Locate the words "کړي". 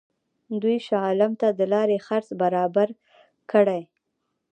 3.51-3.81